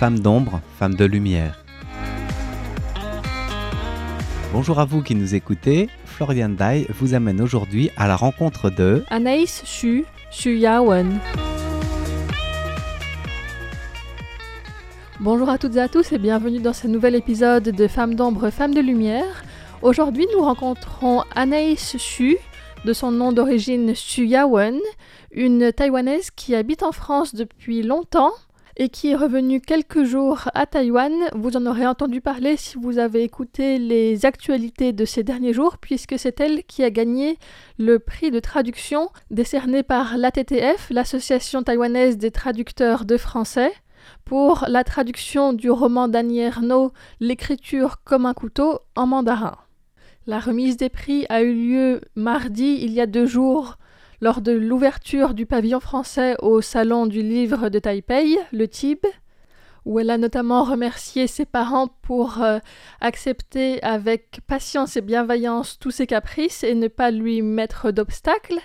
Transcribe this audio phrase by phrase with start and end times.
[0.00, 1.62] Femme d'ombre, femme de lumière.
[4.50, 5.90] Bonjour à vous qui nous écoutez.
[6.06, 11.18] Florian Dai vous amène aujourd'hui à la rencontre de Anaïs Xu, Xu Yawen.
[15.20, 18.48] Bonjour à toutes et à tous et bienvenue dans ce nouvel épisode de Femmes d'ombre,
[18.48, 19.44] Femmes de lumière.
[19.82, 22.38] Aujourd'hui, nous rencontrons Anaïs Xu,
[22.86, 24.78] de son nom d'origine Xu Yawen,
[25.30, 28.32] une Taïwanaise qui habite en France depuis longtemps
[28.76, 31.12] et qui est revenue quelques jours à Taïwan.
[31.34, 35.78] Vous en aurez entendu parler si vous avez écouté les actualités de ces derniers jours,
[35.78, 37.38] puisque c'est elle qui a gagné
[37.78, 43.72] le prix de traduction décerné par l'ATTF, l'Association taïwanaise des traducteurs de français,
[44.24, 49.56] pour la traduction du roman d'Annie Ernaux, L'écriture comme un couteau en mandarin.
[50.26, 53.76] La remise des prix a eu lieu mardi, il y a deux jours,
[54.20, 59.06] lors de l'ouverture du pavillon français au Salon du Livre de Taipei, le TIB,
[59.86, 62.58] où elle a notamment remercié ses parents pour euh,
[63.00, 68.60] accepter avec patience et bienveillance tous ses caprices et ne pas lui mettre d'obstacles,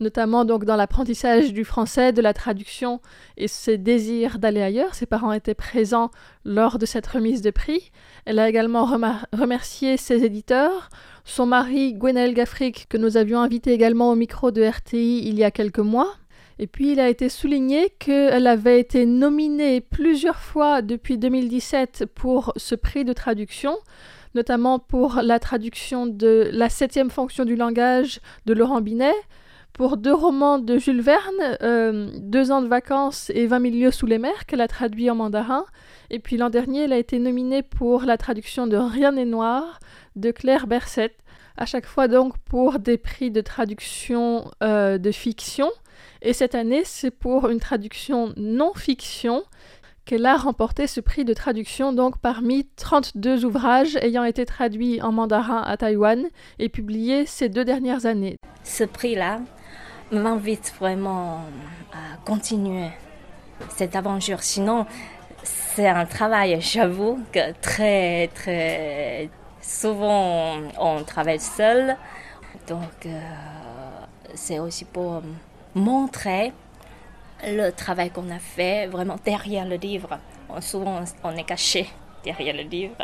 [0.00, 3.00] notamment donc dans l'apprentissage du français, de la traduction
[3.36, 4.94] et ses désirs d'aller ailleurs.
[4.94, 6.10] Ses parents étaient présents
[6.44, 7.90] lors de cette remise de prix.
[8.24, 8.84] Elle a également
[9.32, 10.90] remercié ses éditeurs,
[11.24, 15.44] son mari Gwenel Gaffric, que nous avions invité également au micro de RTI il y
[15.44, 16.14] a quelques mois.
[16.58, 22.52] Et puis il a été souligné qu'elle avait été nominée plusieurs fois depuis 2017 pour
[22.56, 23.76] ce prix de traduction,
[24.34, 29.12] notamment pour la traduction de La septième fonction du langage de Laurent Binet,
[29.76, 34.06] pour deux romans de Jules Verne, euh, Deux ans de vacances et Vingt milieux sous
[34.06, 35.66] les mers, qu'elle a traduit en mandarin.
[36.08, 39.78] Et puis l'an dernier, elle a été nominée pour la traduction de Rien n'est noir
[40.16, 41.12] de Claire Berset,
[41.58, 45.70] à chaque fois donc pour des prix de traduction euh, de fiction.
[46.22, 49.44] Et cette année, c'est pour une traduction non-fiction
[50.06, 55.12] qu'elle a remporté ce prix de traduction donc parmi 32 ouvrages ayant été traduits en
[55.12, 56.26] mandarin à Taïwan
[56.58, 58.36] et publiés ces deux dernières années.
[58.62, 59.40] Ce prix-là,
[60.12, 61.42] m'invite vraiment
[61.92, 62.88] à continuer
[63.70, 64.42] cette aventure.
[64.42, 64.86] Sinon,
[65.42, 69.28] c'est un travail, j'avoue, que très, très
[69.60, 71.96] souvent on travaille seul.
[72.66, 73.20] Donc, euh,
[74.34, 75.22] c'est aussi pour
[75.74, 76.52] montrer
[77.44, 80.18] le travail qu'on a fait vraiment derrière le livre.
[80.60, 81.88] Souvent, on est caché
[82.24, 82.96] derrière le livre.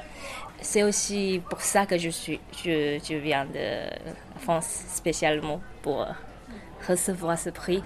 [0.61, 3.91] C'est aussi pour ça que je, suis, je, je viens de
[4.39, 6.07] France spécialement pour
[6.87, 7.83] recevoir ce prix.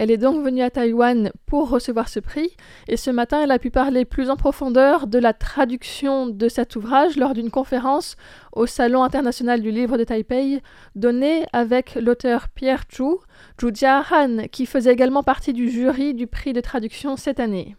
[0.00, 3.58] Elle est donc venue à Taïwan pour recevoir ce prix et ce matin elle a
[3.58, 8.14] pu parler plus en profondeur de la traduction de cet ouvrage lors d'une conférence
[8.52, 10.62] au Salon international du livre de Taipei
[10.94, 13.16] donnée avec l'auteur Pierre Chu,
[13.60, 17.74] Zhu Han, qui faisait également partie du jury du prix de traduction cette année.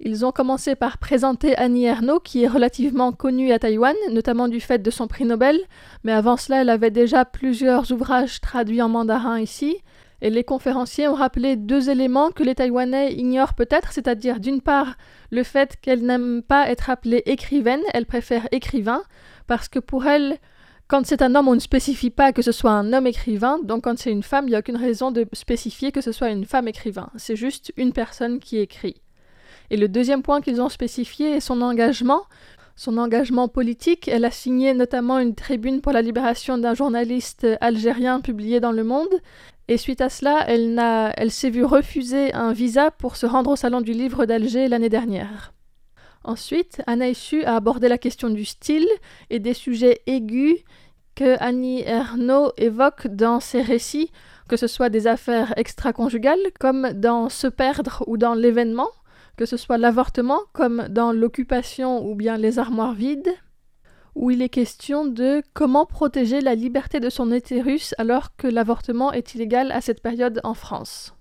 [0.00, 4.60] Ils ont commencé par présenter Annie Ernaux, qui est relativement connue à Taïwan, notamment du
[4.60, 5.58] fait de son prix Nobel,
[6.04, 9.76] mais avant cela, elle avait déjà plusieurs ouvrages traduits en mandarin ici.
[10.20, 14.96] Et les conférenciers ont rappelé deux éléments que les Taïwanais ignorent peut-être, c'est-à-dire d'une part
[15.30, 19.02] le fait qu'elle n'aime pas être appelée écrivaine, elle préfère écrivain,
[19.48, 20.38] parce que pour elle,
[20.86, 23.84] quand c'est un homme, on ne spécifie pas que ce soit un homme écrivain, donc
[23.84, 26.46] quand c'est une femme, il n'y a aucune raison de spécifier que ce soit une
[26.46, 29.02] femme écrivain, c'est juste une personne qui écrit.
[29.70, 32.22] Et le deuxième point qu'ils ont spécifié est son engagement.
[32.76, 38.20] Son engagement politique, elle a signé notamment une tribune pour la libération d'un journaliste algérien
[38.20, 39.20] publié dans Le Monde.
[39.66, 43.80] Et suite à cela, elle, s'est vue refuser un visa pour se rendre au Salon
[43.80, 45.52] du Livre d'Alger l'année dernière.
[46.24, 48.88] Ensuite, Anna Issu a abordé la question du style
[49.28, 50.58] et des sujets aigus
[51.14, 54.10] que Annie Ernaux évoque dans ses récits,
[54.48, 58.88] que ce soit des affaires extra-conjugales, comme dans Se perdre ou dans l'événement,
[59.38, 63.32] que ce soit l'avortement comme dans l'occupation ou bien les armoires vides,
[64.16, 69.12] où il est question de comment protéger la liberté de son utérus alors que l'avortement
[69.12, 71.14] est illégal à cette période en France.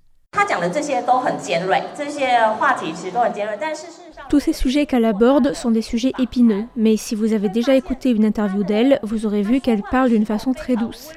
[4.29, 8.09] Tous ces sujets qu'elle aborde sont des sujets épineux, mais si vous avez déjà écouté
[8.09, 11.11] une interview d'elle, vous aurez vu qu'elle parle d'une façon très douce.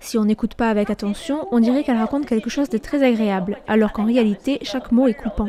[0.00, 3.58] Si on n'écoute pas avec attention, on dirait qu'elle raconte quelque chose de très agréable,
[3.66, 5.48] alors qu'en réalité, chaque mot est coupant.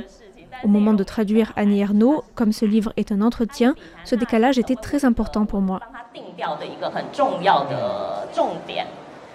[0.63, 4.75] Au moment de traduire Annie Ernaux, comme ce livre est un entretien, ce décalage était
[4.75, 5.79] très important pour moi.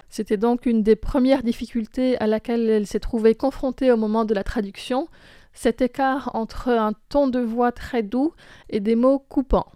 [0.09, 4.33] C'était donc une des premières difficultés à laquelle elle s'est trouvée confrontée au moment de
[4.33, 5.07] la traduction,
[5.53, 8.33] cet écart entre un ton de voix très doux
[8.69, 9.67] et des mots coupants.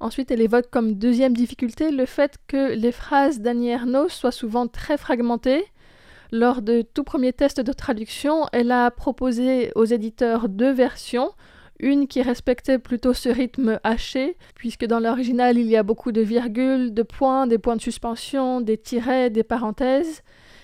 [0.00, 4.66] Ensuite, elle évoque comme deuxième difficulté le fait que les phrases d'Annie Ernaux soient souvent
[4.66, 5.64] très fragmentées,
[6.32, 11.30] lors de tout premier test de traduction, elle a proposé aux éditeurs deux versions,
[11.78, 16.20] Une qui respectait plutôt ce rythme haché, puisque dans l'original il y a beaucoup de
[16.20, 20.22] virgules, de points, des points de suspension, des tirets, des parenthèses.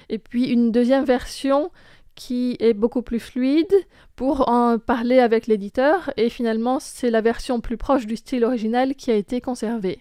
[0.09, 1.71] Et puis une deuxième version
[2.15, 3.75] qui est beaucoup plus fluide
[4.17, 6.11] pour en parler avec l'éditeur.
[6.17, 10.01] Et finalement, c'est la version plus proche du style original qui a été conservée.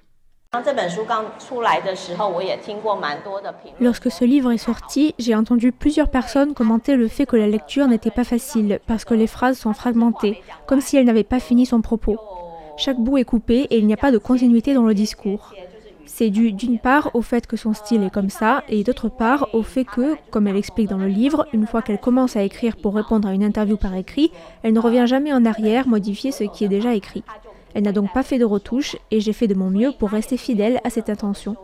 [3.82, 7.88] Lorsque ce livre est sorti, j'ai entendu plusieurs personnes commenter le fait que la lecture
[7.88, 11.66] n'était pas facile parce que les phrases sont fragmentées, comme si elles n'avaient pas fini
[11.66, 12.18] son propos.
[12.78, 15.54] Chaque bout est coupé et il n'y a pas de continuité dans le discours.
[16.06, 19.50] C'est dû d'une part au fait que son style est comme ça et d'autre part
[19.54, 22.78] au fait que, comme elle explique dans le livre, une fois qu'elle commence à écrire
[22.78, 24.32] pour répondre à une interview par écrit,
[24.64, 27.24] elle ne revient jamais en arrière modifier ce qui est déjà écrit.
[27.78, 30.36] Elle n'a donc pas fait de retouches et j'ai fait de mon mieux pour rester
[30.36, 31.56] fidèle à cette intention.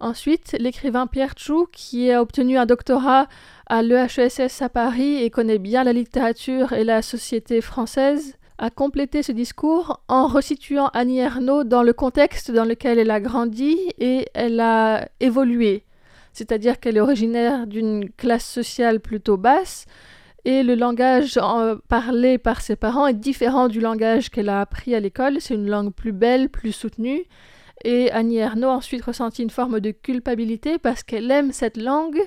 [0.00, 3.26] Ensuite, l'écrivain Pierre Chou, qui a obtenu un doctorat
[3.68, 9.22] à l'EHESS à Paris et connaît bien la littérature et la société française, a complété
[9.22, 14.26] ce discours en resituant Annie Ernaux dans le contexte dans lequel elle a grandi et
[14.34, 15.84] elle a évolué.
[16.34, 19.86] C'est-à-dire qu'elle est originaire d'une classe sociale plutôt basse,
[20.44, 21.38] et le langage
[21.88, 25.40] parlé par ses parents est différent du langage qu'elle a appris à l'école.
[25.40, 27.24] C'est une langue plus belle, plus soutenue.
[27.84, 32.20] Et Annie Ernaux a ensuite ressenti une forme de culpabilité parce qu'elle aime cette langue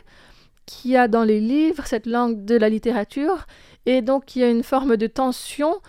[0.65, 3.45] qu'il y a dans les livres, cette langue de la littérature.
[3.85, 5.79] Et donc il y a une forme de tension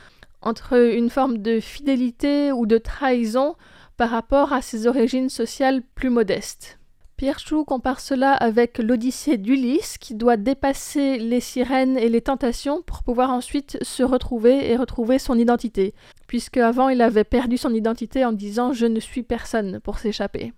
[0.42, 3.54] entre une forme de fidélité ou de trahison
[3.96, 6.78] par rapport à ses origines sociales plus modestes.
[7.16, 12.82] Pierre Chou compare cela avec l'Odyssée d'Ulysse qui doit dépasser les sirènes et les tentations
[12.82, 15.94] pour pouvoir ensuite se retrouver et retrouver son identité,
[16.26, 20.52] puisque avant il avait perdu son identité en disant je ne suis personne pour s'échapper.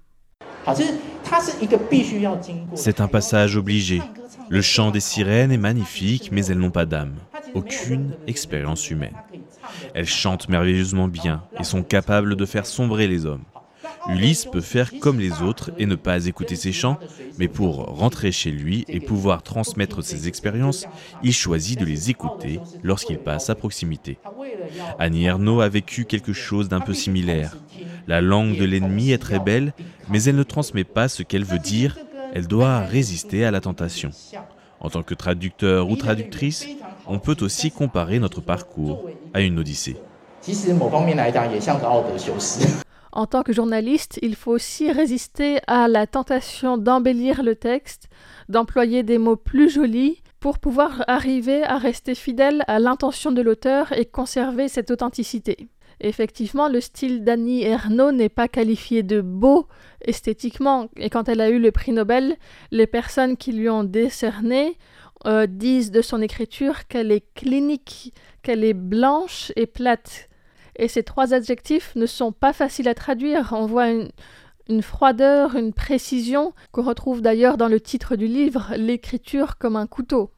[2.75, 4.01] C'est un passage obligé.
[4.49, 7.17] Le chant des sirènes est magnifique, mais elles n'ont pas d'âme,
[7.53, 9.15] aucune expérience humaine.
[9.93, 13.45] Elles chantent merveilleusement bien et sont capables de faire sombrer les hommes.
[14.09, 16.99] Ulysse peut faire comme les autres et ne pas écouter ses chants,
[17.39, 20.87] mais pour rentrer chez lui et pouvoir transmettre ses expériences,
[21.23, 24.19] il choisit de les écouter lorsqu'il passe à proximité.
[24.99, 27.57] Annie Ernaux a vécu quelque chose d'un peu similaire.
[28.07, 29.73] La langue de l'ennemi est très belle,
[30.09, 31.99] mais elle ne transmet pas ce qu'elle veut dire,
[32.33, 34.11] elle doit résister à la tentation.
[34.81, 36.67] En tant que traducteur ou traductrice,
[37.07, 39.97] on peut aussi comparer notre parcours à une odyssée.
[43.17, 48.11] En tant que journaliste, il faut aussi résister à la tentation d'embellir le texte,
[48.51, 53.91] d'employer des mots plus jolis pour pouvoir arriver à rester fidèle à l'intention de l'auteur
[53.93, 55.71] et conserver cette authenticité.
[56.01, 59.67] Effectivement, le style d'Annie Ernaux n'est pas qualifié de beau
[60.03, 62.37] esthétiquement, et quand elle a eu le prix Nobel,
[62.71, 64.77] les personnes qui lui ont décerné
[65.25, 70.29] euh, disent de son écriture qu'elle est clinique, qu'elle est blanche et plate.
[70.79, 73.53] Et ces trois adjectifs ne sont pas faciles à traduire.
[73.53, 79.59] On voit une, froideur, une précision qu'on retrouve d'ailleurs dans le titre du livre, l'écriture
[79.59, 80.31] comme un couteau.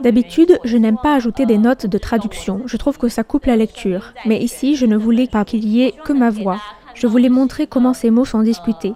[0.00, 2.62] D'habitude, je n'aime pas ajouter des notes de traduction.
[2.66, 4.12] Je trouve que ça coupe la lecture.
[4.24, 6.60] Mais ici, je ne voulais pas qu'il y ait que ma voix.
[6.94, 8.94] Je voulais montrer comment ces mots sont discutés.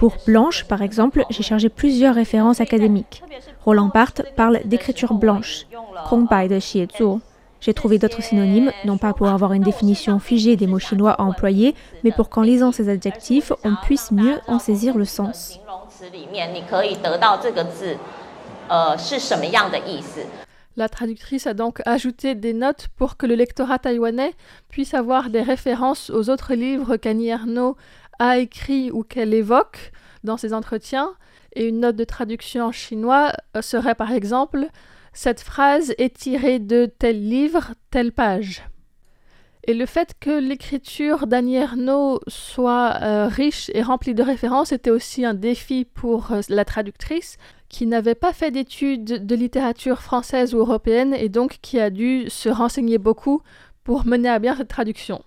[0.00, 3.22] Pour Blanche, par exemple, j'ai chargé plusieurs références académiques.
[3.66, 5.66] Roland Barthes parle d'écriture blanche,
[6.10, 7.18] de
[7.60, 11.22] J'ai trouvé d'autres synonymes, non pas pour avoir une définition figée des mots chinois à
[11.22, 15.60] employer, mais pour qu'en lisant ces adjectifs, on puisse mieux en saisir le sens.
[20.76, 24.32] La traductrice a donc ajouté des notes pour que le lectorat taïwanais
[24.70, 27.32] puisse avoir des références aux autres livres qu'Annie
[28.20, 29.90] a écrit ou qu'elle évoque
[30.22, 31.14] dans ses entretiens.
[31.56, 34.68] Et une note de traduction en chinois euh, serait par exemple
[35.12, 38.62] Cette phrase est tirée de tel livre, telle page.
[39.66, 44.90] Et le fait que l'écriture d'Annie Ernaux soit euh, riche et remplie de références était
[44.90, 47.36] aussi un défi pour euh, la traductrice,
[47.68, 52.28] qui n'avait pas fait d'études de littérature française ou européenne et donc qui a dû
[52.30, 53.42] se renseigner beaucoup
[53.84, 55.22] pour mener à bien cette traduction.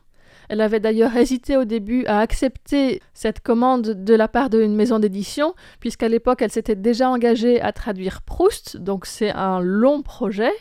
[0.49, 4.99] Elle avait d'ailleurs hésité au début à accepter cette commande de la part d'une maison
[4.99, 10.51] d'édition, puisqu'à l'époque elle s'était déjà engagée à traduire Proust, donc c'est un long projet.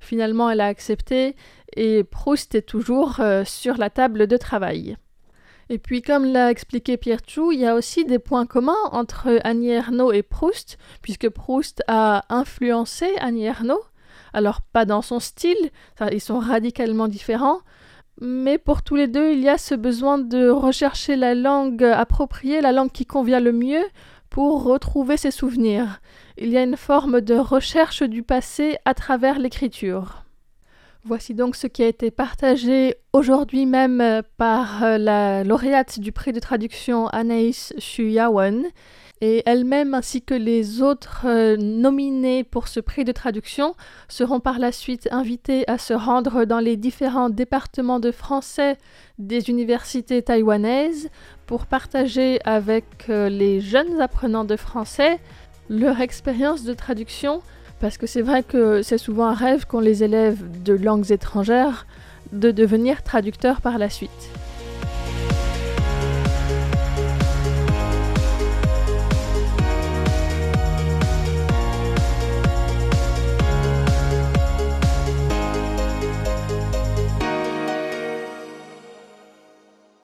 [0.00, 1.34] Finalement, elle a accepté
[1.76, 4.96] et Proust est toujours euh, sur la table de travail.
[5.70, 9.40] Et puis, comme l'a expliqué Pierre Chou, il y a aussi des points communs entre
[9.44, 13.82] Annie Ernaux et Proust, puisque Proust a influencé Annie Ernaux.
[14.34, 15.70] Alors, pas dans son style,
[16.12, 17.60] ils sont radicalement différents,
[18.20, 22.60] mais pour tous les deux, il y a ce besoin de rechercher la langue appropriée,
[22.60, 23.84] la langue qui convient le mieux
[24.30, 26.00] pour retrouver ses souvenirs.
[26.38, 30.24] Il y a une forme de recherche du passé à travers l'écriture.
[31.04, 36.40] Voici donc ce qui a été partagé aujourd'hui même par la lauréate du prix de
[36.40, 38.64] traduction Anaïs Shuyawan
[39.20, 43.74] et elle-même ainsi que les autres euh, nominés pour ce prix de traduction
[44.08, 48.76] seront par la suite invités à se rendre dans les différents départements de français
[49.18, 51.08] des universités taïwanaises
[51.46, 55.20] pour partager avec euh, les jeunes apprenants de français
[55.68, 57.40] leur expérience de traduction
[57.80, 61.86] parce que c'est vrai que c'est souvent un rêve qu'ont les élèves de langues étrangères
[62.32, 64.30] de devenir traducteurs par la suite.